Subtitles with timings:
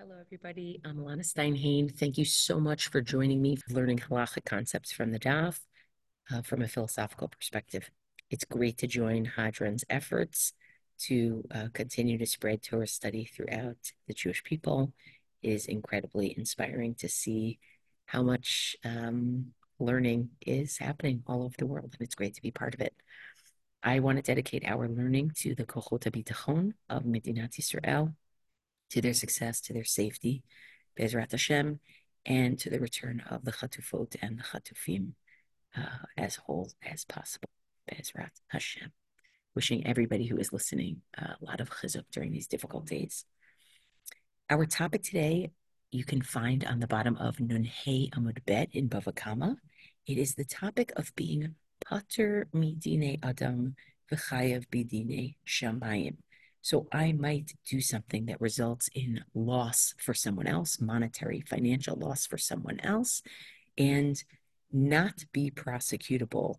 [0.00, 0.80] Hello, everybody.
[0.84, 1.88] I'm Elana Stein Hain.
[1.88, 5.60] Thank you so much for joining me for learning halacha concepts from the Daf
[6.32, 7.88] uh, from a philosophical perspective.
[8.28, 10.52] It's great to join Hadran's efforts
[11.02, 13.76] to uh, continue to spread Torah study throughout
[14.08, 14.92] the Jewish people.
[15.42, 17.60] It is incredibly inspiring to see
[18.06, 22.50] how much um, learning is happening all over the world, and it's great to be
[22.50, 22.94] part of it.
[23.80, 28.12] I want to dedicate our learning to the Kochot HaBitachon of Medinat Yisrael
[28.90, 30.42] to their success, to their safety,
[30.98, 31.80] Bezrat Hashem,
[32.26, 35.12] and to the return of the Chatufot and the Chatufim
[35.76, 37.48] uh, as whole as possible,
[37.90, 38.92] Bezrat Hashem.
[39.54, 43.24] Wishing everybody who is listening uh, a lot of chizuk during these difficult days.
[44.50, 45.50] Our topic today
[45.90, 49.56] you can find on the bottom of Nun Hey Amud Bet in Bava Kama.
[50.06, 51.54] It is the topic of being
[51.84, 53.76] Pater Midine Adam
[54.10, 56.16] V'chayav Bidine Shamayim.
[56.64, 62.26] So I might do something that results in loss for someone else, monetary, financial loss
[62.26, 63.20] for someone else,
[63.76, 64.16] and
[64.72, 66.54] not be prosecutable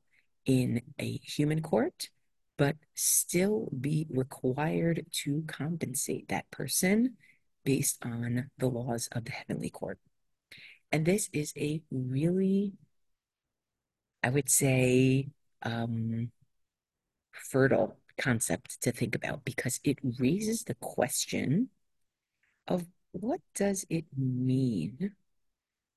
[0.45, 2.11] in a human court,
[2.55, 7.15] but still be required to compensate that person
[7.63, 9.97] based on the laws of the heavenly court.
[10.91, 12.73] And this is a really,
[14.21, 15.29] I would say,
[15.63, 16.31] um,
[17.31, 21.69] fertile concept to think about because it raises the question
[22.67, 25.11] of what does it mean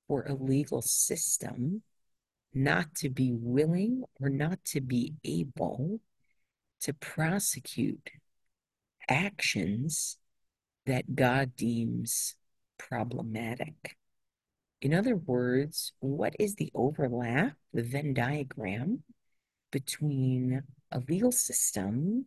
[0.06, 1.82] for a legal system
[2.54, 6.00] not to be willing or not to be able
[6.80, 8.10] to prosecute
[9.08, 10.18] actions
[10.86, 12.34] that God deems
[12.78, 13.96] problematic.
[14.80, 19.02] In other words, what is the overlap, the Venn diagram
[19.70, 22.26] between a legal system,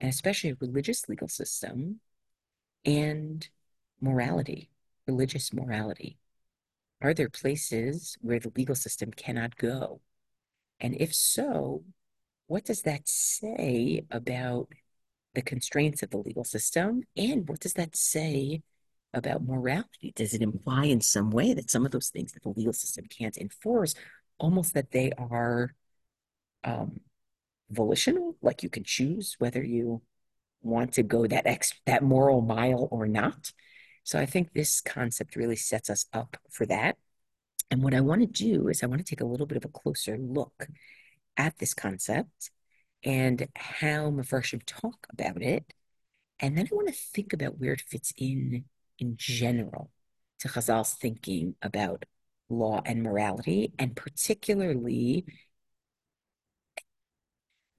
[0.00, 2.00] and especially a religious legal system,
[2.84, 3.48] and
[4.00, 4.70] morality,
[5.06, 6.18] religious morality?
[7.02, 10.00] Are there places where the legal system cannot go?
[10.80, 11.84] And if so,
[12.46, 14.68] what does that say about
[15.34, 17.02] the constraints of the legal system?
[17.16, 18.62] And what does that say
[19.14, 20.12] about morality?
[20.14, 23.06] Does it imply in some way that some of those things that the legal system
[23.06, 23.94] can't enforce,
[24.38, 25.74] almost that they are
[26.64, 27.00] um,
[27.70, 30.02] volitional, like you can choose whether you
[30.62, 33.52] want to go that ex that moral mile or not.
[34.04, 36.96] So I think this concept really sets us up for that.
[37.70, 39.64] And what I want to do is I want to take a little bit of
[39.64, 40.66] a closer look
[41.36, 42.50] at this concept
[43.04, 45.72] and how Mefarshim talk about it.
[46.40, 48.64] And then I want to think about where it fits in
[48.98, 49.90] in general
[50.40, 52.04] to Chazal's thinking about
[52.48, 55.24] law and morality, and particularly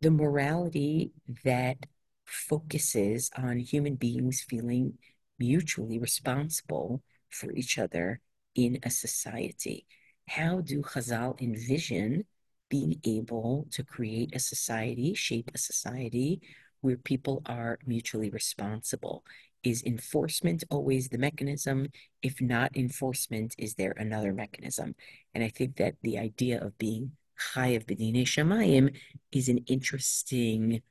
[0.02, 1.12] the morality
[1.44, 1.78] that
[2.26, 4.94] focuses on human beings feeling
[5.38, 8.20] mutually responsible for each other
[8.56, 9.86] in a society.
[10.28, 12.26] How do Chazal envision
[12.70, 16.42] being able to create a society, shape a society
[16.82, 19.24] where people are mutually responsible?
[19.64, 21.90] Is enforcement always the mechanism?
[22.24, 24.96] If not enforcement, is there another mechanism?
[25.36, 27.12] And I think that the idea of being
[27.54, 28.96] Chayav B'dinei Shamayim
[29.32, 30.82] is an interesting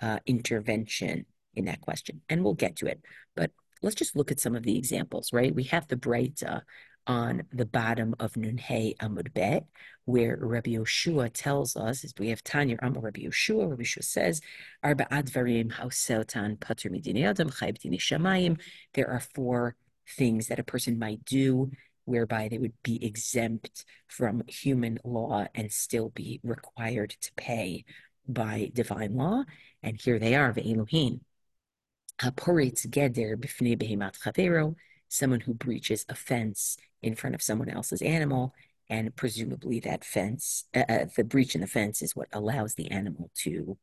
[0.00, 2.22] uh, intervention in that question.
[2.28, 3.00] And we'll get to it.
[3.34, 3.50] But
[3.82, 5.54] let's just look at some of the examples, right?
[5.54, 6.62] We have the Breita
[7.06, 9.64] on the bottom of Nunhei Amud Bet,
[10.04, 14.40] where Rabbi Yoshua tells us, as we have Tanya Amar Rabbi Yoshua, Rabbi Yoshua says,
[14.82, 18.60] Arba Advarim Hauseltan Midini Adam Shamayim.
[18.92, 19.74] There are four
[20.16, 21.70] things that a person might do
[22.08, 27.84] whereby they would be exempt from human law and still be required to pay
[28.26, 29.44] by divine law.
[29.82, 31.20] And here they are, Ve'elohim.
[32.20, 34.74] Haporitz geder b'fnei behemat chavero,
[35.08, 38.54] someone who breaches a fence in front of someone else's animal,
[38.90, 42.90] and presumably that fence, uh, uh, the breach in the fence is what allows the
[42.90, 43.76] animal to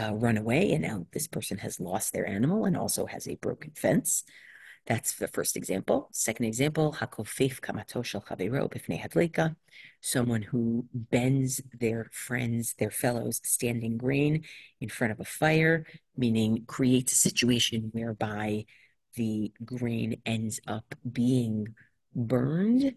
[0.00, 0.72] uh, run away.
[0.72, 4.24] And now this person has lost their animal and also has a broken fence.
[4.86, 6.08] That's the first example.
[6.12, 9.56] Second example, hakofef kamato shel chavero b'fnei hadleka,
[10.02, 14.44] someone who bends their friends, their fellows, standing grain
[14.82, 15.86] in front of a fire,
[16.16, 18.66] meaning creates a situation whereby
[19.16, 21.68] the grain ends up being
[22.14, 22.94] burned.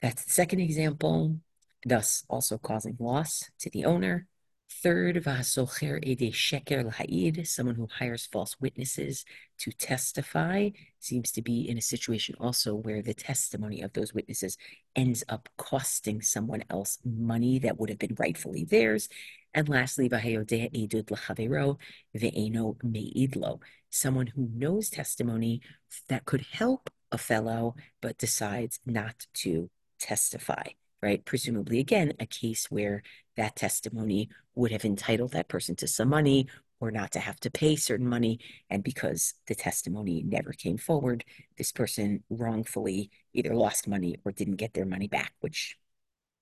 [0.00, 1.38] That's the second example,
[1.84, 4.26] thus also causing loss to the owner.
[4.70, 9.24] Third, v'hasocher ede sheker l'ha'id, someone who hires false witnesses
[9.58, 10.70] to testify,
[11.00, 14.58] seems to be in a situation also where the testimony of those witnesses
[14.94, 19.08] ends up costing someone else money that would have been rightfully theirs.
[19.54, 21.78] And lastly, v'hayodeh edud l'chavero
[22.14, 25.60] ve'eno me'idlo, someone who knows testimony
[26.08, 29.70] that could help a fellow, but decides not to
[30.00, 30.64] testify,
[31.00, 31.24] right?
[31.24, 33.02] Presumably, again, a case where
[33.36, 36.46] that testimony would have entitled that person to some money
[36.80, 38.38] or not to have to pay certain money.
[38.70, 41.24] And because the testimony never came forward,
[41.56, 45.76] this person wrongfully either lost money or didn't get their money back, which,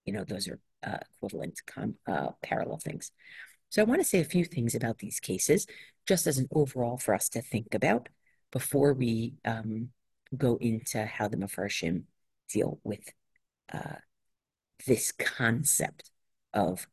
[0.04, 3.12] you know, those are uh, equivalent, com- uh, parallel things.
[3.68, 5.66] So I want to say a few things about these cases,
[6.06, 8.08] just as an overall for us to think about
[8.50, 9.90] before we um,
[10.36, 12.02] go into how the Mefarshim
[12.50, 13.12] deal with
[13.72, 13.96] uh,
[14.86, 16.10] this concept
[16.54, 16.86] of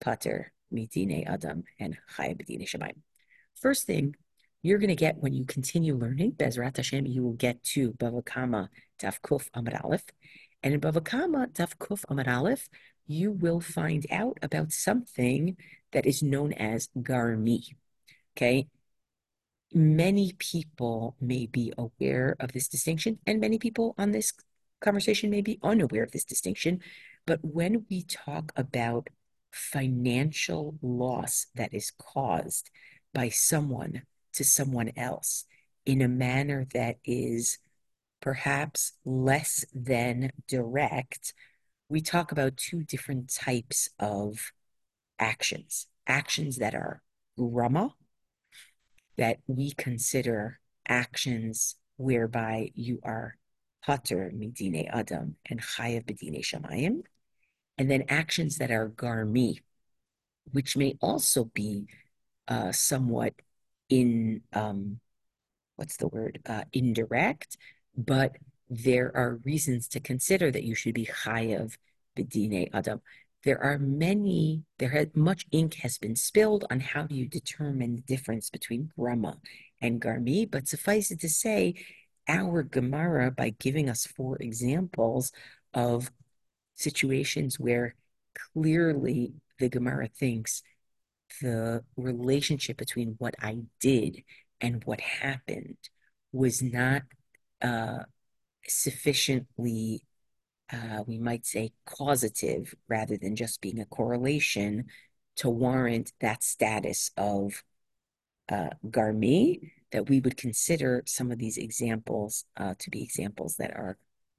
[0.00, 2.96] Pater Midine Adam and Chaya B'dine Shemayim.
[3.54, 4.16] First thing
[4.62, 8.24] you're going to get when you continue learning, Bezrat Hashem, you will get to Bava
[8.24, 8.68] Kama
[9.00, 10.04] Daf Kuf Amar Aleph.
[10.62, 12.68] And in Bava Kama Daf Kuf Amar Aleph,
[13.06, 15.56] you will find out about something
[15.92, 17.74] that is known as Garmi.
[18.36, 18.68] Okay.
[19.72, 24.32] Many people may be aware of this distinction, and many people on this
[24.80, 26.80] conversation may be unaware of this distinction.
[27.26, 29.08] But when we talk about
[29.52, 32.70] financial loss that is caused
[33.12, 34.02] by someone
[34.34, 35.44] to someone else
[35.84, 37.58] in a manner that is
[38.20, 41.34] perhaps less than direct,
[41.88, 44.52] we talk about two different types of
[45.18, 45.86] actions.
[46.06, 47.02] Actions that are
[47.36, 47.94] grama,
[49.16, 53.36] that we consider actions whereby you are
[53.84, 57.02] pater midine adam and chayav bedine shamayim,
[57.78, 59.60] and then actions that are garmi,
[60.52, 61.86] which may also be
[62.48, 63.34] uh, somewhat
[63.88, 65.00] in um,
[65.76, 67.56] what's the word uh, indirect,
[67.96, 68.36] but
[68.68, 71.76] there are reasons to consider that you should be chayav
[72.16, 73.00] bedine adam.
[73.42, 74.64] There are many.
[74.78, 78.92] There has much ink has been spilled on how do you determine the difference between
[78.98, 79.38] grama
[79.80, 81.74] and garmi, but suffice it to say,
[82.30, 85.32] our Gemara by giving us four examples
[85.74, 86.10] of
[86.76, 87.96] situations where
[88.54, 90.62] clearly the Gemara thinks
[91.42, 94.22] the relationship between what I did
[94.60, 95.76] and what happened
[96.32, 97.02] was not
[97.60, 98.04] uh,
[98.66, 100.02] sufficiently,
[100.72, 104.86] uh, we might say, causative rather than just being a correlation
[105.36, 107.62] to warrant that status of
[108.48, 113.72] uh, Garmi, that we would consider some of these examples uh, to be examples that
[113.72, 113.98] are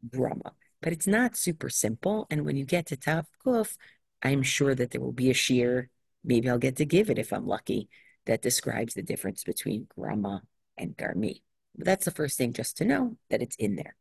[0.09, 2.27] grama but it's not super simple.
[2.29, 3.77] And when you get to Tav Kuf,
[4.23, 5.87] I'm sure that there will be a shiur.
[6.23, 7.87] Maybe I'll get to give it if I'm lucky.
[8.25, 10.41] That describes the difference between grama
[10.77, 11.41] and garmi.
[11.75, 13.95] But that's the first thing just to know that it's in there.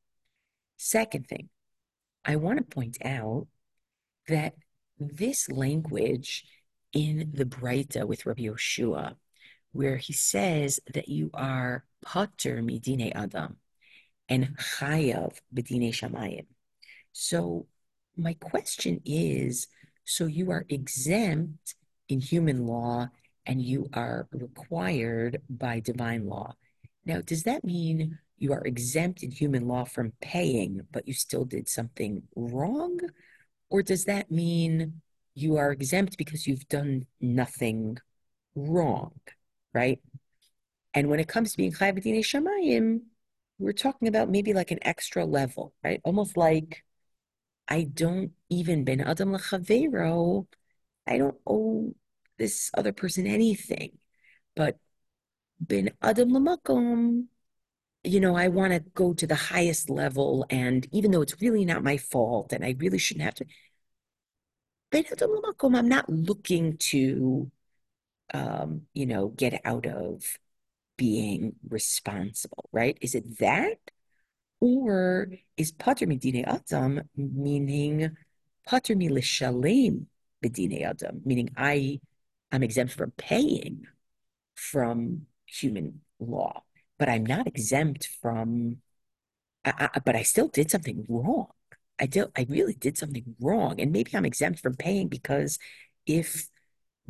[0.76, 1.48] Second thing,
[2.24, 3.46] I want to point out
[4.28, 4.54] that
[4.98, 6.44] this language
[6.92, 9.14] in the Breita with Rabbi Yoshua,
[9.72, 13.56] where he says that you are pater midine adam
[14.28, 16.46] and chayav bedine shamayim,
[17.12, 17.66] so
[18.16, 19.66] my question is,
[20.04, 21.74] so you are exempt
[22.08, 23.08] in human law
[23.46, 26.54] and you are required by divine law.
[27.04, 31.44] Now, does that mean you are exempt in human law from paying, but you still
[31.44, 33.00] did something wrong?
[33.70, 35.00] Or does that mean
[35.34, 37.98] you are exempt because you've done nothing
[38.54, 39.12] wrong,
[39.72, 40.00] right?
[40.94, 43.00] And when it comes to being Chai Shamayim,
[43.58, 46.00] we're talking about maybe like an extra level, right?
[46.04, 46.84] Almost like
[47.68, 50.46] I don't even ben adam lechavero.
[51.06, 51.94] I don't owe
[52.38, 53.98] this other person anything,
[54.56, 54.78] but
[55.60, 57.26] ben adam lamakom.
[58.02, 61.64] You know, I want to go to the highest level, and even though it's really
[61.66, 63.46] not my fault, and I really shouldn't have to.
[64.90, 65.76] Ben adam lamakom.
[65.76, 67.50] I'm not looking to,
[68.34, 70.38] um, you know, get out of
[70.96, 72.98] being responsible, right?
[73.00, 73.78] Is it that?
[74.60, 78.16] Or is pater midine adam meaning
[78.66, 80.06] pater mi l'shalem
[80.42, 82.00] b'dine adam, meaning I
[82.52, 83.86] I'm exempt from paying
[84.54, 86.64] from human law,
[86.98, 88.78] but I'm not exempt from.
[89.64, 91.48] I, I, but I still did something wrong.
[91.98, 92.26] I did.
[92.36, 95.58] I really did something wrong, and maybe I'm exempt from paying because
[96.06, 96.48] if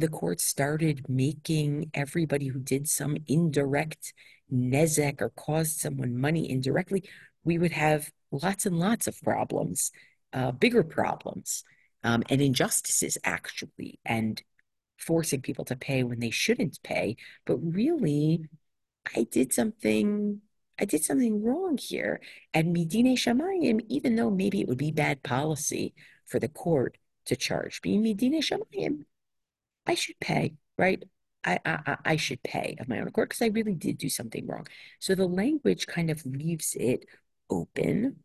[0.00, 4.12] the court started making everybody who did some indirect
[4.52, 7.04] nezek or caused someone money indirectly
[7.45, 9.92] we would have lots and lots of problems,
[10.33, 11.64] uh, bigger problems,
[12.04, 14.42] um, and injustices actually, and
[14.99, 17.16] forcing people to pay when they shouldn't pay.
[17.47, 18.45] But really,
[19.14, 20.40] I did something.
[20.78, 22.21] I did something wrong here.
[22.54, 25.95] And Midine Shamayim, even though maybe it would be bad policy
[26.26, 29.04] for the court to charge me, Midine Shamayim,
[29.87, 31.02] I should pay, right?
[31.44, 34.46] I, I I should pay of my own accord because I really did do something
[34.46, 34.66] wrong.
[34.99, 37.06] So the language kind of leaves it
[37.49, 38.16] open.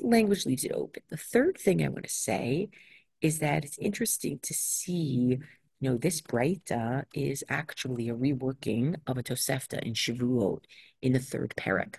[0.00, 1.02] Language leaves it open.
[1.08, 2.68] The third thing I want to say
[3.20, 5.38] is that it's interesting to see,
[5.80, 10.64] you know, this Breita is actually a reworking of a Tosefta in Shavuot
[11.02, 11.96] in the third parak.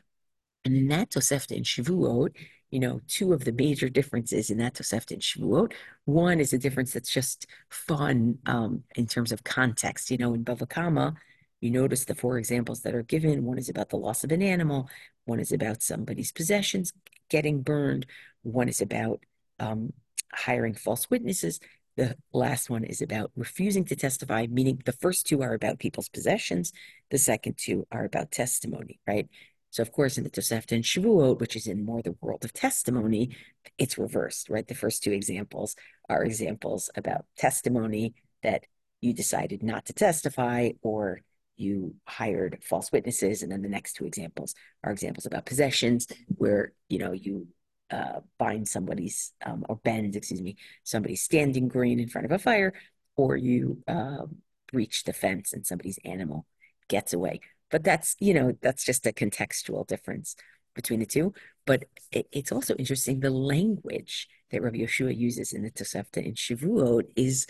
[0.64, 2.36] And in that Tosefta in Shavuot,
[2.72, 5.74] you know, two of the major differences in that Tosefta and Shavuot.
[6.06, 10.12] One is a difference that's just fun um, in terms of context.
[10.12, 11.16] You know, in Bava
[11.62, 13.46] you notice the four examples that are given.
[13.46, 14.90] One is about the loss of an animal.
[15.26, 16.94] One is about somebody's possessions
[17.30, 18.06] getting burned.
[18.44, 19.24] One is about
[19.60, 19.94] um,
[20.32, 21.60] hiring false witnesses.
[21.96, 26.10] The last one is about refusing to testify, meaning the first two are about people's
[26.10, 26.72] possessions.
[27.10, 29.28] The second two are about testimony, right?
[29.70, 32.54] So, of course, in the Tosefta and Shavuot, which is in more the world of
[32.54, 33.36] testimony,
[33.78, 34.68] it's reversed, right?
[34.68, 35.76] The first two examples
[36.10, 38.66] are examples about testimony that
[39.02, 41.22] you decided not to testify or
[41.58, 43.42] you hired false witnesses.
[43.42, 47.48] And then the next two examples are examples about possessions where, you know, you
[47.92, 52.40] uh, bind somebody's, um, or bend, excuse me, somebody's standing grain in front of a
[52.40, 52.74] fire,
[53.16, 54.26] or you uh,
[54.72, 56.46] breach the fence and somebody's animal
[56.88, 57.42] gets away.
[57.70, 60.36] But that's, you know, that's just a contextual difference
[60.74, 61.34] between the two.
[61.66, 66.34] But it, it's also interesting the language that Rabbi Yeshua uses in the Tosefta in
[66.34, 67.48] Shavuot is,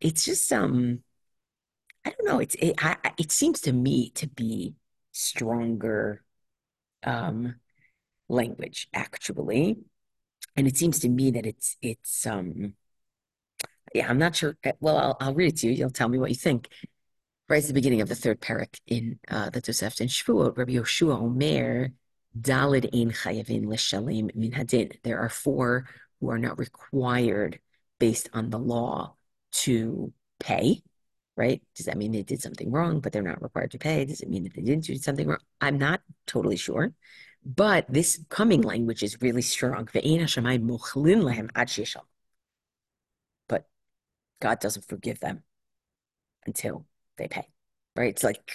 [0.00, 1.00] it's just um,
[2.04, 2.38] I don't know.
[2.38, 4.74] It's it, I, it seems to me to be
[5.12, 6.22] stronger
[7.04, 7.54] um
[8.28, 9.78] language actually,
[10.56, 12.74] and it seems to me that it's it's um
[13.94, 14.56] yeah I'm not sure.
[14.80, 15.72] Well, I'll I'll read it to you.
[15.72, 16.68] You'll tell me what you think
[17.48, 20.72] right at the beginning of the third parak in uh, the Tosefta in Shavuot, Rabbi
[20.72, 21.92] Yoshua Omer,
[22.38, 24.92] Dalid ein chayavin l'shalim min hadin.
[25.04, 25.86] There are four
[26.20, 27.60] who are not required
[28.00, 29.14] based on the law
[29.52, 30.82] to pay,
[31.36, 31.62] right?
[31.76, 34.04] Does that mean they did something wrong, but they're not required to pay?
[34.04, 35.38] Does it mean that they didn't do something wrong?
[35.60, 36.92] I'm not totally sure.
[37.46, 39.88] But this coming language is really strong.
[39.92, 40.02] But
[44.40, 45.42] God doesn't forgive them
[46.46, 46.86] until
[47.16, 47.48] they pay,
[47.96, 48.10] right?
[48.10, 48.52] It's like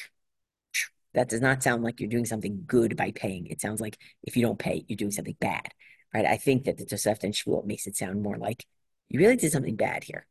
[1.14, 3.48] that does not sound like you're doing something good by paying.
[3.48, 5.70] It sounds like if you don't pay, you're doing something bad,
[6.14, 6.26] right?
[6.26, 8.66] I think that the Tosefta and Shavuot makes it sound more like
[9.10, 10.28] you really did something bad here.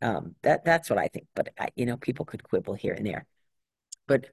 [0.00, 1.26] Um, that that's what I think.
[1.34, 3.26] But I, you know, people could quibble here and there.
[4.06, 4.26] But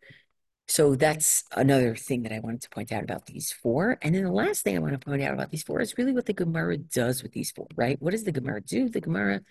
[0.68, 3.98] so that's another thing that I wanted to point out about these four.
[4.04, 6.14] And then the last thing I want to point out about these four is really
[6.14, 8.00] what the Gemara does with these four, right?
[8.00, 8.88] What does the Gemara do?
[8.88, 9.42] The Gemara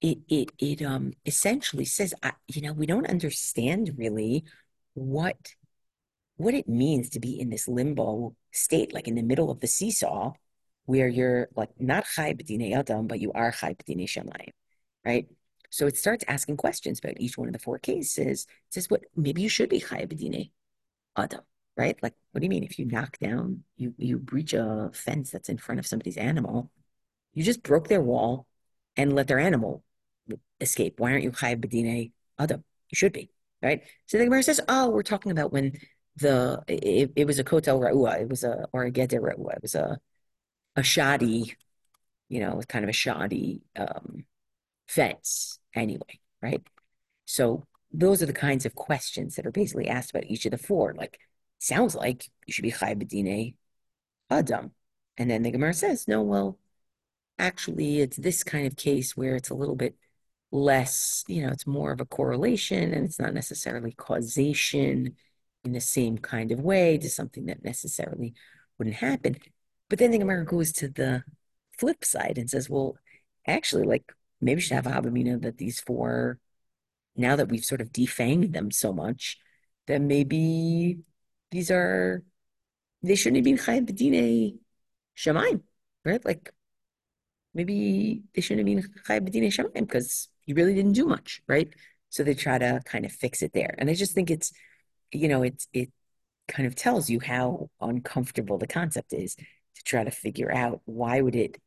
[0.00, 4.44] it it it um essentially says, I, you know, we don't understand really
[4.94, 5.54] what
[6.36, 9.66] what it means to be in this limbo state, like in the middle of the
[9.66, 10.32] seesaw,
[10.86, 14.52] where you're like not chai b'dinei adam, but you are chai b'dinei shamayim,
[15.04, 15.26] right?
[15.70, 18.46] So it starts asking questions about each one of the four cases.
[18.68, 20.50] It says, what maybe you should be chai b'dinei
[21.16, 21.40] adam,
[21.76, 21.98] right?
[22.02, 25.48] Like, what do you mean if you knock down, you you breach a fence that's
[25.48, 26.70] in front of somebody's animal,
[27.34, 28.46] you just broke their wall
[28.96, 29.82] and let their animal
[30.60, 31.00] escape.
[31.00, 32.64] Why aren't you chai b'dinei adam?
[32.90, 33.30] You should be,
[33.62, 33.82] right?
[34.06, 35.78] So the Gemara says, oh, we're talking about when
[36.16, 39.62] the it, it was a kotel ra'ua, it was a or a geder ra'ua, it
[39.62, 39.98] was a
[40.76, 41.56] a shoddy,
[42.28, 44.24] you know, kind of a shoddy um,
[44.86, 46.62] fence anyway, right?
[47.26, 50.58] So those are the kinds of questions that are basically asked about each of the
[50.58, 50.94] four.
[50.94, 51.18] Like,
[51.58, 53.54] sounds like you should be chai b'dinei
[54.30, 54.72] adam,
[55.16, 56.58] and then the Gemara says, no, well,
[57.38, 59.96] actually, it's this kind of case where it's a little bit
[60.50, 65.14] less, you know, it's more of a correlation and it's not necessarily causation
[65.64, 68.34] in the same kind of way to something that necessarily
[68.78, 69.36] wouldn't happen.
[69.90, 71.22] But then the Gemara goes to the
[71.78, 72.96] flip side and says, well,
[73.46, 76.38] actually, like maybe we should have a Habamina that these four,
[77.16, 79.38] now that we've sort of defanged them so much,
[79.86, 80.98] that maybe
[81.50, 82.22] these are,
[83.02, 84.58] they shouldn't be Chayav B'dinei
[85.16, 85.62] Shemaim,
[86.04, 86.24] right?
[86.24, 86.52] Like
[87.54, 91.68] maybe they shouldn't have been Chayav B'dinei Shemaim because you really didn't do much, right?
[92.08, 93.74] So they try to kind of fix it there.
[93.76, 94.50] And I just think it's,
[95.12, 95.92] you know, it's, it
[96.48, 101.20] kind of tells you how uncomfortable the concept is to try to figure out why
[101.20, 101.60] would it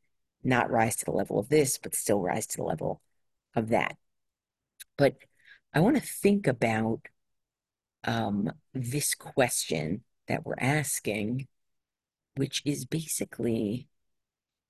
[0.44, 3.02] not rise to the level of this, but still rise to the level
[3.56, 3.98] of that.
[4.98, 5.18] But
[5.76, 7.02] I want to think about
[8.04, 11.48] um, this question that we're asking,
[12.36, 13.88] which is basically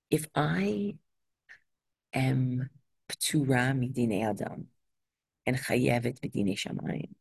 [0.09, 0.95] if I
[2.13, 2.69] am
[3.11, 4.67] ptura midine adam
[5.45, 7.13] and chayevet b'dine shamayim,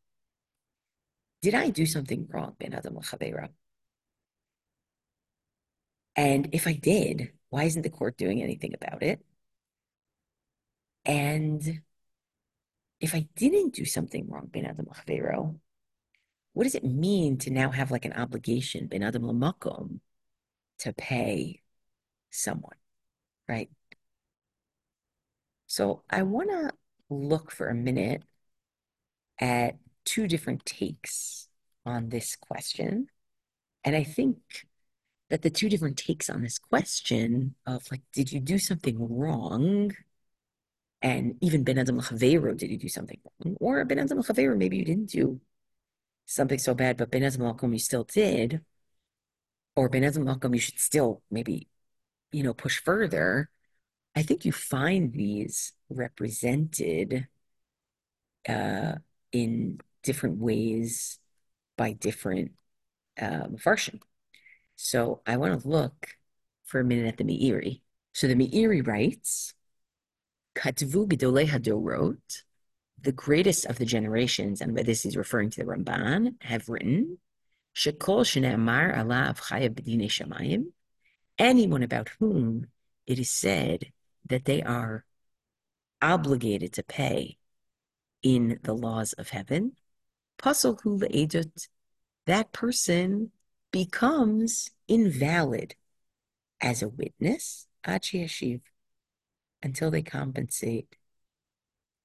[1.41, 3.49] did I do something wrong, ben adam l'chaveira?
[6.15, 9.23] And if I did, why isn't the court doing anything about it?
[11.05, 11.81] And
[12.99, 15.59] if I didn't do something wrong, Ben Adam Lavero,
[16.53, 19.99] what does it mean to now have like an obligation, Ben Adam Lamakom,
[20.79, 21.61] to pay
[22.29, 22.77] someone,
[23.47, 23.69] right?
[25.71, 26.71] So I want to
[27.09, 28.23] look for a minute
[29.39, 31.47] at two different takes
[31.85, 33.07] on this question.
[33.85, 34.35] And I think
[35.29, 39.93] that the two different takes on this question of like, did you do something wrong?
[41.01, 43.55] And even Ben Adam L'Chaveiro, did you do something wrong?
[43.61, 45.39] Or Ben Adam L'Chaveiro, maybe you didn't do
[46.25, 48.59] something so bad, but Ben Adam L'Chaveiro, you still did.
[49.77, 51.69] Or Ben Adam L'Chaveiro, you should still maybe,
[52.33, 53.49] you know, push further.
[54.15, 57.27] I think you find these represented
[58.47, 58.93] uh,
[59.31, 61.19] in different ways
[61.77, 62.51] by different
[63.21, 63.99] um, version.
[64.75, 66.09] So I want to look
[66.65, 67.81] for a minute at the Meiri.
[68.13, 69.53] So the Meiri writes,
[70.55, 72.43] Katvu Gedolei wrote,
[73.01, 77.17] the greatest of the generations, and by this he's referring to the Ramban, have written,
[77.75, 80.65] Shekol Shne'amar Alav Chayav B'dinei Shamayim,
[81.37, 82.67] anyone about whom
[83.07, 83.91] it is said
[84.31, 85.05] that they are
[86.01, 87.37] obligated to pay
[88.23, 89.73] in the laws of heaven,
[92.25, 93.31] that person
[93.71, 95.75] becomes invalid
[96.59, 97.67] as a witness,
[99.63, 100.97] until they compensate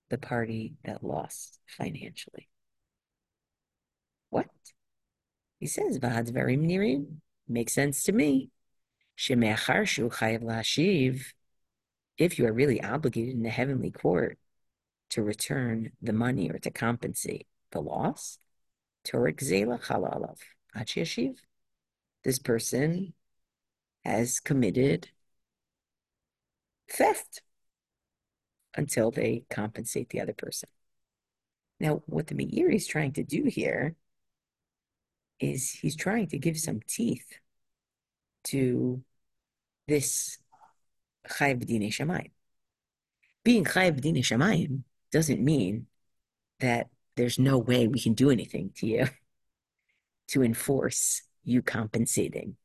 [0.09, 2.49] the party that lost financially.
[4.31, 4.49] What?
[5.59, 7.21] He says, Vad's very mnirim.
[7.49, 8.51] Makes sense to me.
[12.19, 14.39] If you are really obligated in the heavenly court
[15.11, 18.39] to return the money or to compensate the loss,
[19.05, 20.39] Torek Zela Halalav,
[20.75, 21.37] Achi Yashiv
[22.27, 23.15] this person
[24.05, 25.09] has committed
[26.91, 27.41] theft
[28.77, 30.69] until they compensate the other person.
[31.79, 33.95] Now, what the Meiri is trying to do here
[35.39, 37.39] is he's trying to give some teeth
[38.47, 39.05] to
[39.87, 40.39] this
[41.29, 42.31] Chayav B'dinei Shamayim.
[43.45, 45.87] Being Chayav B'dinei Shamayim doesn't mean
[46.61, 49.07] that there's no way we can do anything to you
[50.29, 52.57] to enforce you compensating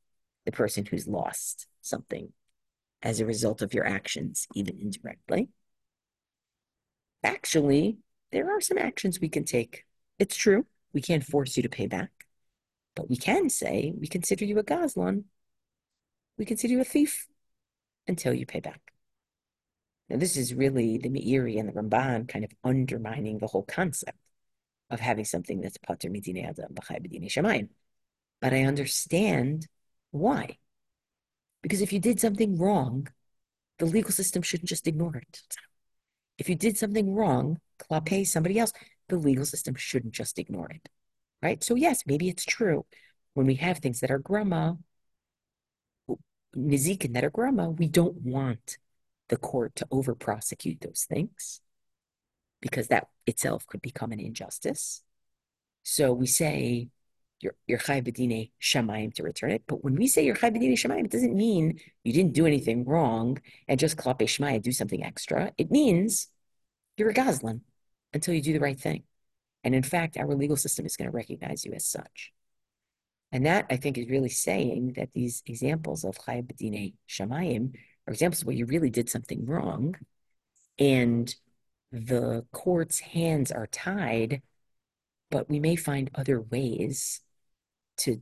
[0.45, 2.33] the person who's lost something
[3.01, 5.49] as a result of your actions, even indirectly.
[7.23, 7.97] Actually,
[8.31, 9.85] there are some actions we can take.
[10.19, 12.09] It's true, we can't force you to pay back,
[12.95, 15.23] but we can say we consider you a gazlan.
[16.37, 17.27] We consider you a thief
[18.07, 18.81] until you pay back.
[20.09, 24.17] Now, this is really the Meiri and the Ramban kind of undermining the whole concept
[24.89, 27.69] of having something that's pater midine adam b'chay b'dine shemayim.
[28.41, 29.67] But I understand
[30.11, 30.57] why.
[31.61, 33.07] Because if you did something wrong,
[33.79, 35.41] the legal system shouldn't just ignore it.
[36.37, 38.73] If you did something wrong, clape somebody else,
[39.07, 40.89] the legal system shouldn't just ignore it.
[41.41, 41.63] Right?
[41.63, 42.85] So yes, maybe it's true.
[43.33, 44.77] When we have things that are grama,
[46.55, 48.77] nizikin that are we don't want
[49.29, 51.61] the court to over prosecute those things
[52.61, 55.03] because that itself could become an injustice.
[55.83, 56.89] So we say,
[57.39, 59.63] you're, you're chai bedine shamayim to return it.
[59.67, 62.85] But when we say you're chai bedine shamayim, it doesn't mean you didn't do anything
[62.85, 65.51] wrong and just klape shmaya do something extra.
[65.57, 66.27] It means
[66.97, 67.61] you're a gazlan
[68.13, 69.03] until you do the right thing.
[69.63, 72.31] And in fact, our legal system is going to recognize you as such.
[73.31, 77.75] And that, I think, is really saying that these examples of chai bedine shamayim
[78.07, 79.95] are examples where you really did something wrong
[80.77, 81.33] and
[81.91, 84.41] the court's hands are tied,
[85.29, 87.21] but we may find other ways
[87.97, 88.21] to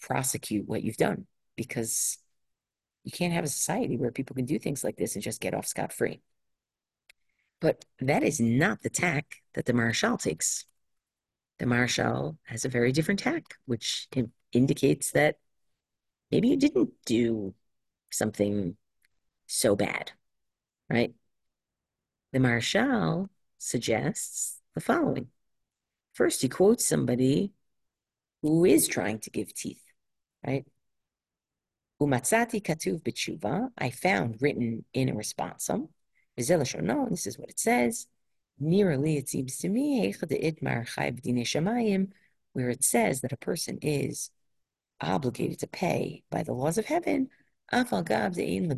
[0.00, 2.18] prosecute what you've done because
[3.04, 5.54] you can't have a society where people can do things like this and just get
[5.54, 6.20] off scot free.
[7.60, 10.64] But that is not the tack that the Maharshal takes.
[11.58, 14.08] The Maharshal has a very different tack, which
[14.52, 15.36] indicates that
[16.30, 17.54] maybe you didn't do
[18.10, 18.76] something
[19.46, 20.12] so bad,
[20.90, 21.14] right?
[22.32, 25.28] The Maharshal suggests the following.
[26.12, 27.52] First, he quotes somebody
[28.42, 29.82] who is trying to give teeth,
[30.46, 30.66] right?
[32.02, 35.88] Umatzati katuv b'tshuva, I found written in a responsum.
[36.36, 38.08] This is what it says.
[38.58, 40.14] Nearly, it seems to me,
[42.52, 44.30] where it says that a person is
[45.00, 47.28] obligated to pay by the laws of heaven,
[47.72, 48.74] even though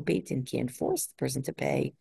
[0.00, 1.94] Beitin can't force the person to pay.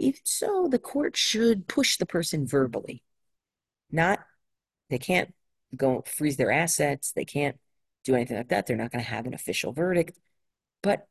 [0.00, 3.02] Even so, the court should push the person verbally.
[3.90, 4.20] Not,
[4.90, 5.34] they can't
[5.76, 7.12] go freeze their assets.
[7.12, 7.58] They can't
[8.04, 8.66] do anything like that.
[8.66, 10.18] They're not going to have an official verdict.
[10.82, 11.06] But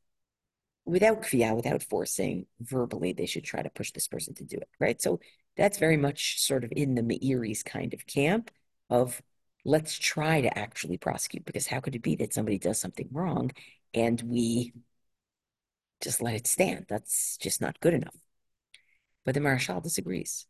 [0.87, 4.69] without kfiyah, without forcing verbally, they should try to push this person to do it,
[4.79, 5.01] right?
[5.01, 5.19] So
[5.57, 8.49] that's very much sort of in the Meiri's kind of camp
[8.89, 9.21] of
[9.65, 13.51] let's try to actually prosecute because how could it be that somebody does something wrong
[13.93, 14.73] and we
[16.01, 16.85] just let it stand?
[16.87, 18.15] That's just not good enough.
[19.25, 20.47] But the Maharshal disagrees.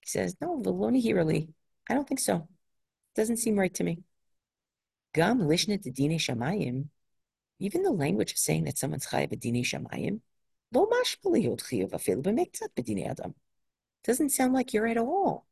[0.00, 1.48] He says, no, Veloni Hirali,
[1.90, 2.48] I don't think so.
[3.14, 4.02] Doesn't seem right to me.
[5.12, 6.86] Gam lishnet dine shamayim,
[7.58, 10.20] even the language of saying that someone's chayav b'dine shamayim,
[10.72, 13.34] lo mashmaliyot chiyuv afil b'mektzat b'dine adam.
[14.04, 15.46] Doesn't sound like you're at all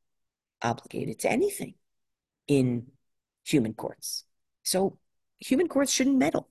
[0.62, 1.74] obligated to anything
[2.46, 2.88] in
[3.44, 4.24] human courts.
[4.62, 4.98] So
[5.38, 6.48] human courts shouldn't meddle.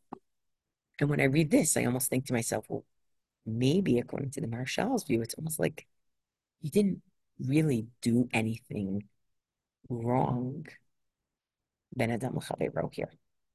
[1.00, 2.86] And when I read this, I almost think to myself, well,
[3.46, 5.88] maybe according to the Maharshal's view, it's almost like
[6.62, 7.02] you didn't
[7.40, 9.04] really do anything
[9.90, 10.66] wrong
[11.96, 12.40] Ben Adam
[12.92, 13.10] here.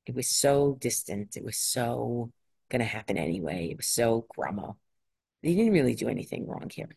[0.06, 1.36] It was so distant.
[1.36, 2.32] It was so
[2.68, 3.68] going to happen anyway.
[3.70, 4.76] It was so grama.
[5.42, 6.90] They didn't really do anything wrong here.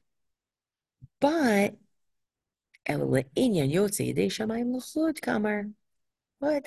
[1.20, 1.76] But
[2.88, 3.34] but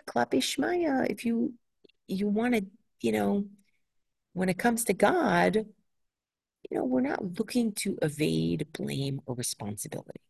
[0.07, 1.55] klapi if you
[2.07, 2.67] you want to,
[3.01, 3.47] you know,
[4.33, 10.21] when it comes to God, you know, we're not looking to evade blame or responsibility.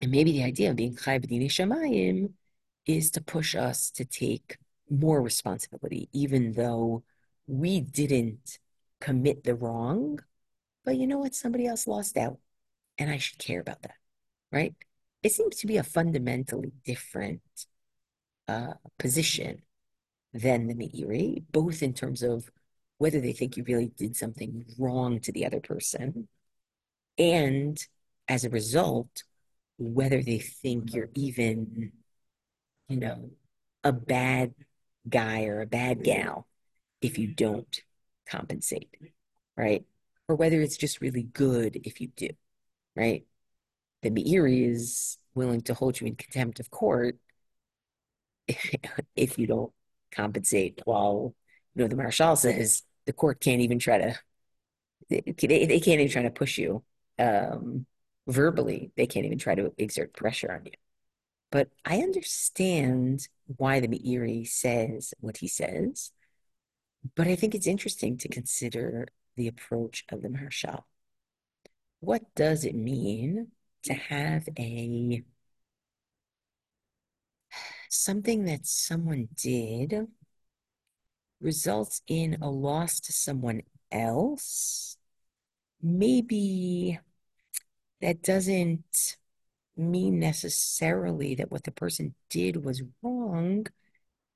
[0.00, 2.32] And maybe the idea of being b'dinei shamayim
[2.86, 4.56] is to push us to take
[4.92, 7.02] more responsibility, even though
[7.46, 8.58] we didn't
[9.00, 10.20] commit the wrong.
[10.84, 11.34] But you know what?
[11.34, 12.38] Somebody else lost out,
[12.98, 13.96] and I should care about that,
[14.50, 14.74] right?
[15.22, 17.42] It seems to be a fundamentally different
[18.48, 19.62] uh, position
[20.34, 22.50] than the Meiri, both in terms of
[22.98, 26.28] whether they think you really did something wrong to the other person,
[27.18, 27.84] and
[28.28, 29.24] as a result,
[29.78, 31.92] whether they think you're even
[32.88, 33.30] you know,
[33.84, 34.52] a bad
[35.08, 36.46] guy or a bad gal
[37.00, 37.80] if you don't
[38.28, 38.94] compensate,
[39.56, 39.84] right?
[40.28, 42.28] Or whether it's just really good if you do,
[42.96, 43.24] right?
[44.02, 47.16] The Meiri is willing to hold you in contempt of court
[49.16, 49.72] if you don't
[50.10, 50.80] compensate.
[50.84, 51.34] While,
[51.74, 54.14] you know, the Maharshal says the court can't even try to,
[55.08, 56.82] they, they can't even try to push you
[57.18, 57.86] um,
[58.26, 58.92] verbally.
[58.96, 60.72] They can't even try to exert pressure on you.
[61.52, 66.10] But I understand why the Meiri says what he says.
[67.14, 70.84] But I think it's interesting to consider the approach of the Maharshal.
[72.00, 73.48] What does it mean
[73.82, 75.24] to have a
[77.90, 80.06] something that someone did
[81.38, 83.60] results in a loss to someone
[83.90, 84.96] else?
[85.82, 86.98] Maybe
[88.00, 89.18] that doesn't
[89.76, 93.66] mean necessarily that what the person did was wrong,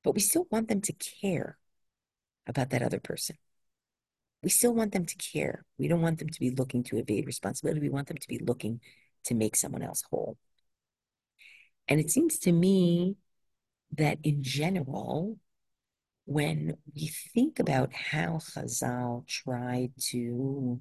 [0.03, 1.59] but we still want them to care
[2.47, 3.37] about that other person.
[4.43, 5.65] We still want them to care.
[5.79, 7.81] We don't want them to be looking to evade responsibility.
[7.81, 8.81] We want them to be looking
[9.25, 10.37] to make someone else whole.
[11.89, 13.17] And it seems to me
[13.93, 15.39] that in general,
[16.27, 20.81] when we think about how Chazal tried to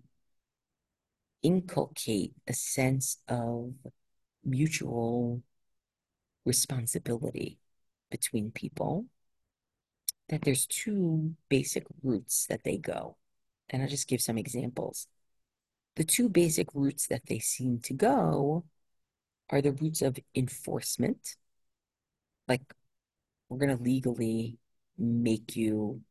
[1.43, 3.73] inculcate a sense of
[4.45, 5.41] mutual
[6.45, 7.57] responsibility
[8.11, 9.05] between people,
[10.29, 13.17] that there's two basic routes that they go.
[13.69, 15.07] And I'll just give some examples.
[15.95, 18.65] The two basic routes that they seem to go
[19.49, 21.35] are the routes of enforcement,
[22.47, 22.61] like
[23.49, 24.57] we're going to legally
[24.97, 26.01] make you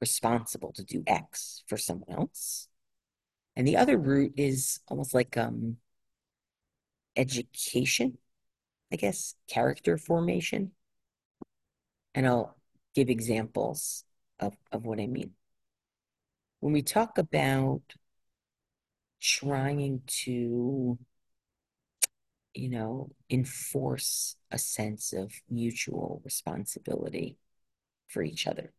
[0.00, 2.68] responsible to do X for someone else.
[3.56, 5.78] And the other route is almost like um,
[7.18, 8.18] education,
[8.92, 10.72] I guess, character formation.
[12.14, 12.56] And I'll
[12.94, 14.04] give examples
[14.40, 15.32] of, of what I mean.
[16.60, 17.82] When we talk about
[19.20, 20.98] trying to,
[22.54, 27.36] you know, enforce a sense of mutual responsibility
[28.08, 28.72] for each other.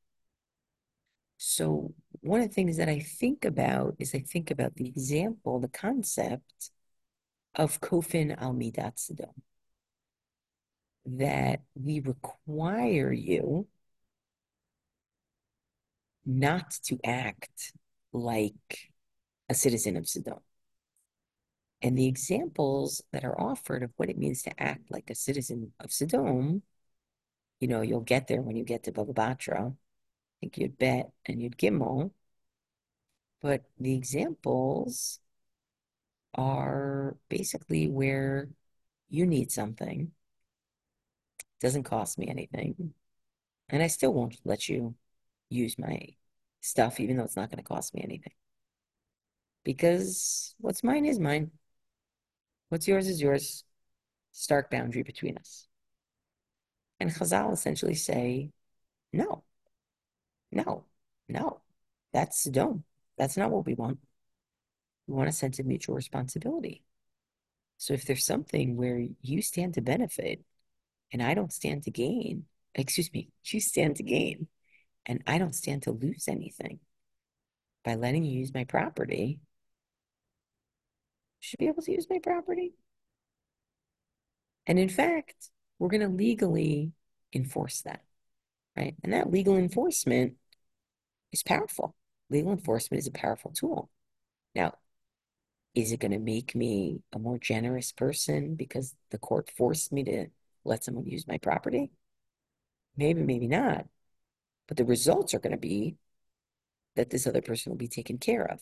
[1.38, 5.60] So, one of the things that I think about is I think about the example,
[5.60, 6.71] the concept
[7.60, 8.95] of Kofin al Midat
[11.06, 13.67] that we require you
[16.26, 17.74] not to act
[18.13, 18.91] like
[19.50, 20.39] a citizen of Sodom.
[21.82, 25.74] And the examples that are offered of what it means to act like a citizen
[25.82, 26.62] of Sodom,
[27.60, 29.72] you know, you'll get there when you get to Baba Batra.
[29.72, 29.76] I
[30.39, 32.12] think you'd bet and you'd gimel.
[33.41, 35.19] But the examples
[36.36, 38.50] are basically where
[39.10, 40.12] you need something,
[41.60, 42.94] doesn't cost me anything,
[43.70, 44.96] and I still won't let you
[45.50, 46.00] use my
[46.62, 48.34] stuff, even though it's not going to cost me anything.
[49.63, 51.52] Because what's mine is mine.
[52.70, 53.63] What's yours is yours.
[54.32, 55.68] Stark boundary between us.
[57.00, 58.52] And Chazal essentially say,
[59.13, 59.44] no,
[60.52, 60.86] no,
[61.28, 61.62] no,
[62.13, 62.84] that's Sodom.
[63.18, 64.00] That's not what we want.
[65.10, 66.84] We want a sense of mutual responsibility.
[67.78, 70.43] So if there's something where you stand to benefit
[71.12, 72.45] and I don't stand to gain,
[72.76, 74.48] excuse me, you stand to gain
[75.08, 76.80] and I don't stand to lose anything
[77.84, 79.39] by letting you use my property,
[81.39, 82.74] should be able to use my property.
[84.67, 86.91] And in fact, we're going to legally
[87.34, 88.04] enforce that,
[88.78, 88.95] right?
[89.04, 90.36] And that legal enforcement
[91.32, 91.95] is powerful.
[92.30, 93.89] Legal enforcement is a powerful tool.
[94.54, 94.76] Now,
[95.75, 100.03] is it going to make me a more generous person because the court forced me
[100.03, 100.27] to
[100.65, 101.91] let someone use my property?
[102.97, 103.86] Maybe, maybe not.
[104.67, 105.95] But the results are going to be
[106.95, 108.60] that this other person will be taken care of.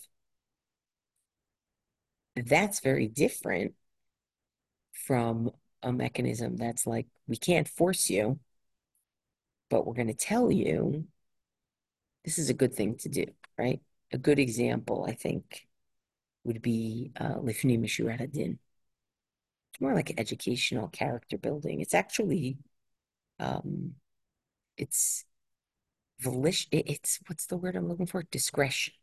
[2.35, 3.73] That's very different
[4.93, 8.39] from a mechanism that's like, we can't force you,
[9.69, 11.05] but we're going to tell you
[12.25, 13.25] this is a good thing to do,
[13.57, 13.81] right?
[14.11, 15.66] A good example, I think,
[16.47, 18.57] would be uh, Lifnei Meshurat Din.
[19.71, 21.81] It's more like educational character building.
[21.81, 22.57] It's actually,
[23.39, 23.95] um,
[24.77, 25.25] it's
[26.19, 26.69] volition.
[26.71, 28.23] It's what's the word I'm looking for?
[28.23, 28.95] Discretion,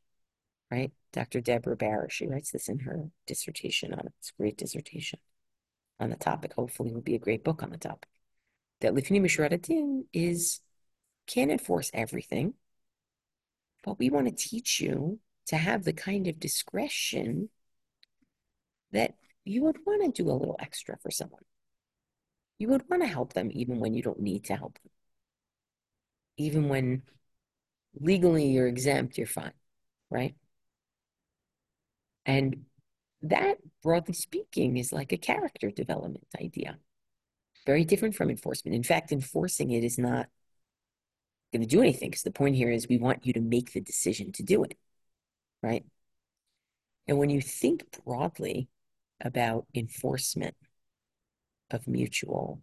[0.71, 0.91] right?
[1.13, 1.41] Dr.
[1.41, 4.13] Deborah Barer, she writes this in her dissertation on it.
[4.19, 5.21] It's a great dissertation
[6.01, 6.55] on the topic.
[6.55, 8.09] Hopefully, will be a great book on the topic.
[8.81, 10.61] That Lifnei Meshurat Din is
[11.27, 12.55] can't enforce everything,
[13.85, 17.51] but we want to teach you to have the kind of discretion
[18.93, 21.43] that you would want to do a little extra for someone.
[22.59, 24.91] You would want to help them even when you don't need to help them.
[26.37, 27.03] Even when
[28.01, 29.53] legally you're exempt, you're fine,
[30.11, 30.35] right?
[32.27, 32.65] And
[33.23, 36.79] that, broadly speaking, is like a character development idea.
[37.67, 38.75] Very different from enforcement.
[38.75, 40.29] In fact, enforcing it is not
[41.53, 43.81] going to do anything because the point here is we want you to make the
[43.81, 44.77] decision to do it,
[45.65, 45.85] right?
[47.09, 48.69] And when you think broadly
[49.21, 50.55] about enforcement
[51.71, 52.61] of mutual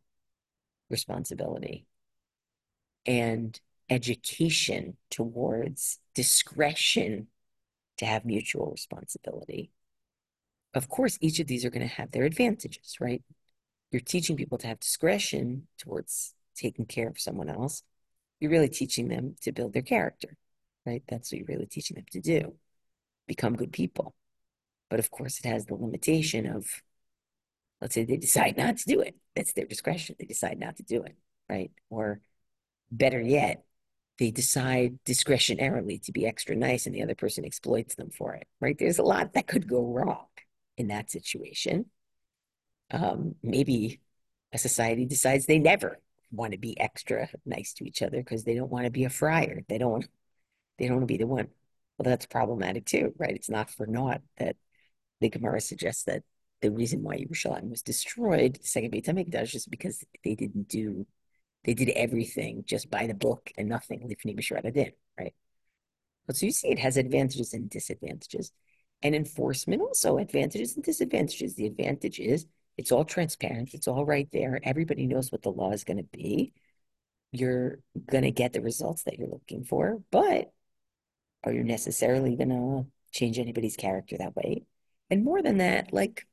[0.89, 1.87] responsibility
[3.05, 3.59] and
[3.89, 7.27] education towards discretion
[7.97, 9.71] to have mutual responsibility.
[10.73, 13.23] Of course, each of these are going to have their advantages, right?
[13.91, 17.83] You're teaching people to have discretion towards taking care of someone else.
[18.39, 20.37] You're really teaching them to build their character,
[20.85, 21.03] right?
[21.07, 22.55] That's what you're really teaching them to do
[23.35, 24.13] become good people.
[24.89, 26.65] But of course, it has the limitation of,
[27.79, 29.15] let's say they decide not to do it.
[29.35, 30.15] That's their discretion.
[30.19, 31.15] They decide not to do it,
[31.49, 31.71] right?
[31.89, 32.19] Or
[32.91, 33.63] better yet,
[34.19, 38.47] they decide discretionarily to be extra nice and the other person exploits them for it,
[38.59, 38.77] right?
[38.77, 40.27] There's a lot that could go wrong
[40.77, 41.85] in that situation.
[42.91, 44.01] Um, maybe
[44.51, 45.99] a society decides they never
[46.31, 49.09] want to be extra nice to each other because they don't want to be a
[49.09, 49.61] friar.
[49.69, 50.05] They don't
[50.77, 51.47] they don't want to be the one.
[52.01, 53.35] Well, that's problematic too, right?
[53.35, 54.55] It's not for naught that
[55.19, 56.23] the Gemara suggests that
[56.63, 61.05] the reason why Yerushalayim was destroyed, the second Beit HaMikdash, is because they didn't do,
[61.63, 65.35] they did everything just by the book and nothing lifnei Meshurat Din, right?
[66.25, 68.51] But so you see, it has advantages and disadvantages,
[69.03, 71.53] and enforcement also advantages and disadvantages.
[71.53, 74.59] The advantage is it's all transparent, it's all right there.
[74.63, 76.53] Everybody knows what the law is going to be.
[77.31, 80.51] You're going to get the results that you're looking for, but
[81.43, 84.63] are you necessarily going to change anybody's character that way?
[85.09, 86.27] And more than that, like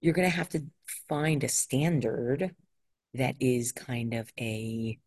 [0.00, 0.64] you're going to have to
[1.08, 2.54] find a standard
[3.14, 4.98] that is kind of a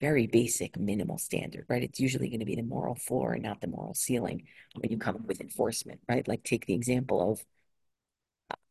[0.00, 1.82] very basic minimal standard, right?
[1.82, 4.98] It's usually going to be the moral floor and not the moral ceiling when you
[4.98, 6.26] come up with enforcement, right?
[6.26, 7.44] Like take the example of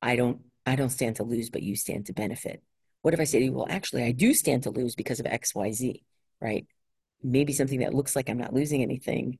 [0.01, 2.63] I don't I don't stand to lose, but you stand to benefit.
[3.01, 5.25] What if I say to you, well, actually I do stand to lose because of
[5.25, 6.03] XYZ,
[6.41, 6.67] right?
[7.23, 9.39] Maybe something that looks like I'm not losing anything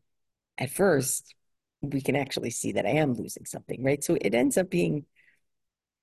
[0.60, 1.34] at first
[1.82, 4.04] we can actually see that I am losing something, right?
[4.04, 5.06] So it ends up being,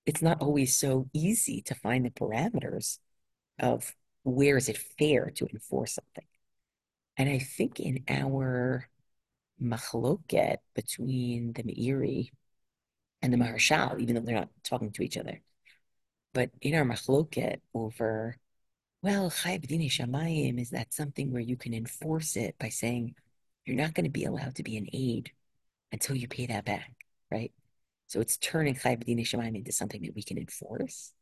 [0.07, 2.99] it's not always so easy to find the parameters
[3.59, 6.25] of where is it fair to enforce something.
[7.19, 8.89] And I think in our
[9.63, 12.31] machloket between the Meiri
[13.23, 15.41] and the Maharshal, even though they're not talking to each other,
[16.33, 18.37] but in our machloket over,
[19.03, 23.15] well, Chai Shamayim, is that something where you can enforce it by saying
[23.67, 25.33] you're not going to be allowed to be an aid
[25.93, 26.93] until you pay that back,
[27.31, 27.53] right?
[28.07, 31.13] So it's turning Chai B'dinei Shamayim into something that we can enforce.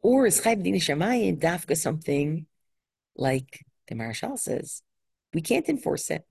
[0.00, 2.46] Or is Chai B'dinei Shamayim dafka something
[3.16, 4.82] like the Maharshal says,
[5.34, 6.24] we can't enforce it.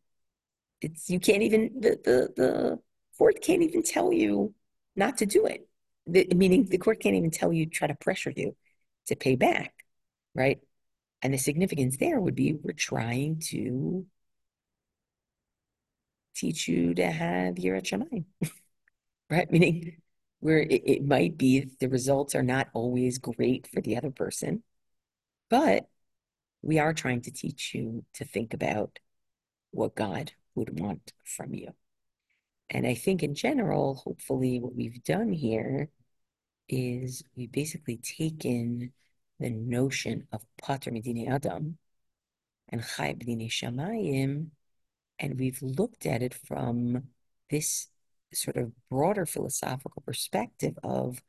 [0.82, 2.80] it's you can't even the the the
[3.18, 4.54] court can't even tell you
[4.96, 5.68] not to do it.
[6.08, 8.56] The, meaning the court can't even tell you try to pressure you
[9.08, 9.74] to pay back,
[10.34, 10.60] right?
[11.22, 14.06] And the significance there would be we're trying to
[16.36, 18.26] teach you to have yirat shamayim,
[19.30, 19.52] right?
[19.52, 20.02] Meaning
[20.40, 24.64] where it, it might be the results are not always great for the other person,
[25.50, 25.88] but
[26.62, 29.00] we are trying to teach you to think about
[29.72, 31.70] what God would want from you.
[32.70, 35.90] And I think in general, hopefully, what we've done here
[36.70, 38.94] is we've basically taken
[39.40, 41.78] the notion of Patur MiDinei Adam
[42.70, 44.48] and Chai B'dine Shamayim,
[45.22, 47.04] and we've looked at it from
[47.50, 47.88] this
[48.34, 51.22] sort of broader philosophical perspective of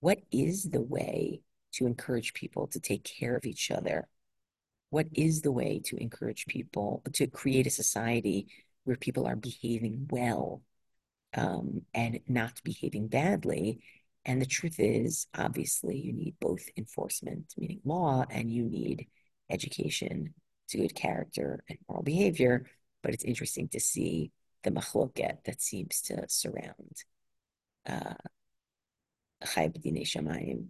[0.00, 1.40] what is the way
[1.72, 4.08] to encourage people to take care of each other?
[4.90, 8.48] What is the way to encourage people to create a society
[8.84, 10.62] where people are behaving well
[11.34, 13.80] um, and not behaving badly?
[14.24, 19.06] And the truth is, obviously, you need both enforcement, meaning law, and you need
[19.50, 20.34] education
[20.68, 22.66] to good character and moral behavior.
[23.06, 24.32] But it's interesting to see
[24.64, 27.04] the machloket that seems to surround
[27.88, 28.14] uh,
[29.44, 30.64] Chai Shamayim,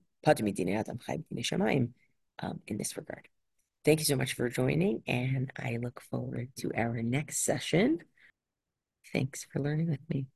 [2.41, 3.27] um, in this regard.
[3.87, 8.01] Thank you so much for joining, and I look forward to our next session.
[9.15, 10.27] Thanks for learning with me.